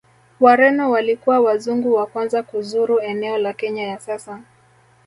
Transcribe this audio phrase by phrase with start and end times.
[0.39, 4.41] Wareno walikuwa Wazungu wa kwanza kuzuru eneo la Kenya ya sasa